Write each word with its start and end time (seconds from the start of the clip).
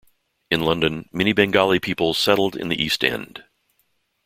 In 0.49 0.61
London, 0.61 1.07
many 1.13 1.31
Bengali 1.31 1.77
people 1.79 2.15
settled 2.15 2.55
in 2.55 2.69
the 2.69 2.83
East 2.83 3.03
End. 3.03 3.43